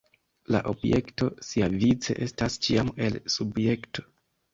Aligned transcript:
La 0.53 0.59
objekto 0.69 1.27
siavice 1.47 2.15
estas 2.29 2.57
ĉiam 2.69 2.89
“el” 3.09 3.19
subjekto. 3.35 4.07